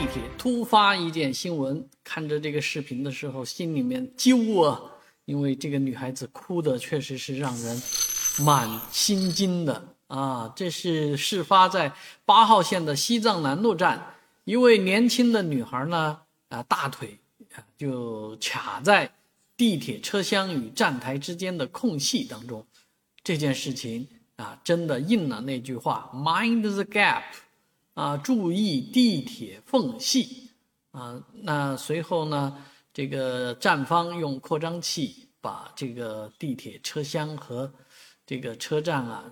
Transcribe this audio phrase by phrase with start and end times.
[0.00, 4.80] 地铁突发一件新闻，看着这个视频的时候，心里面揪啊，
[5.26, 7.82] 因为这个女孩子哭的确实是让人
[8.38, 10.50] 满心惊的啊。
[10.56, 11.92] 这是事发在
[12.24, 17.18] 八号线的西藏南路站，一位年轻的女孩呢，啊，大腿
[17.76, 19.12] 就卡在
[19.54, 22.64] 地铁车厢与站台之间的空隙当中。
[23.22, 27.22] 这件事情啊，真的应了那句话：“Mind the gap。”
[27.94, 30.50] 啊，注意地铁缝隙
[30.92, 31.22] 啊！
[31.32, 37.70] 那随后呢，这个站方用扩张器把这个地铁车厢和
[38.24, 39.24] 这个车站啊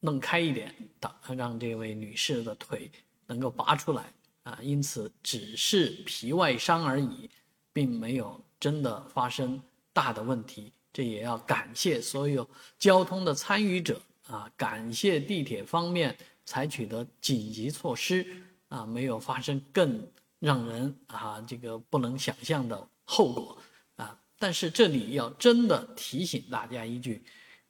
[0.00, 2.90] 弄开一点，打让这位女士的腿
[3.26, 4.58] 能够拔出来啊。
[4.62, 7.28] 因此，只是皮外伤而已，
[7.72, 9.60] 并没有真的发生
[9.92, 10.72] 大的问题。
[10.92, 16.16] 这也要感谢所有交通的参与者啊，感谢地铁方面。
[16.48, 18.26] 采取的紧急措施
[18.68, 20.02] 啊，没有发生更
[20.38, 23.58] 让人啊这个不能想象的后果
[23.96, 24.18] 啊。
[24.38, 27.22] 但是这里要真的提醒大家一句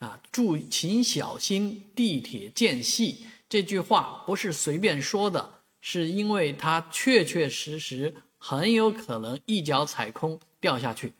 [0.00, 5.48] 啊，注意请小心地铁间隙这句话不是随便说的，
[5.80, 11.12] 是因为它确确实实很有可能一脚踩空掉下去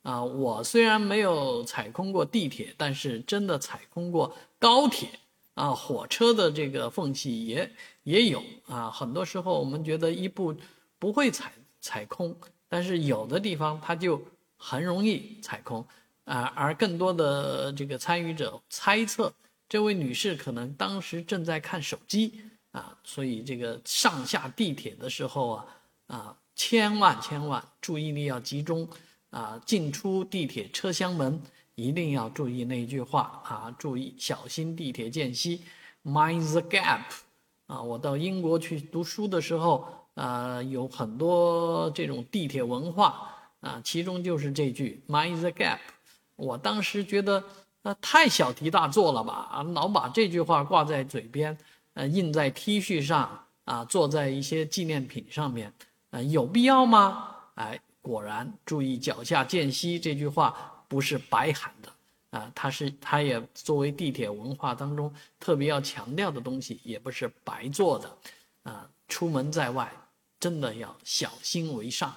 [0.00, 0.24] 啊。
[0.24, 5.10] 我虽然没有踩空过地铁，但是真的踩空过高铁。
[5.54, 7.70] 啊，火车的这个缝隙也
[8.04, 8.90] 也有啊。
[8.90, 10.54] 很多时候我们觉得一步
[10.98, 12.34] 不会踩踩空，
[12.68, 14.22] 但是有的地方它就
[14.56, 15.86] 很容易踩空
[16.24, 16.52] 啊。
[16.56, 19.32] 而更多的这个参与者猜测，
[19.68, 22.96] 这位女士可能当时正在看手机啊。
[23.04, 25.66] 所以这个上下地铁的时候啊
[26.06, 28.88] 啊，千万千万注意力要集中
[29.30, 31.38] 啊，进出地铁车厢门。
[31.74, 33.74] 一定要注意那句话啊！
[33.78, 35.62] 注意小心地铁间隙
[36.04, 37.00] ，mind the gap。
[37.66, 45.78] 啊，我到英国去读书的时候，啊，有很多这种地铁文化啊，其中就是这句 mind the gap。
[46.36, 47.42] 我当时觉得，
[47.82, 49.48] 啊，太小题大做了吧！
[49.50, 51.56] 啊，老把这句话挂在嘴边，
[51.94, 55.72] 呃，印在 T 恤上，啊，坐在一些纪念品上面，
[56.10, 57.28] 啊，有必要吗？
[57.54, 60.68] 哎，果然，注意脚下间隙这句话。
[60.92, 65.10] 不是白喊的啊，它是它也作为地铁文化当中
[65.40, 68.18] 特别要强调的东西，也不是白做的
[68.64, 68.86] 啊。
[69.08, 69.90] 出门在外，
[70.38, 72.14] 真的要小心为上。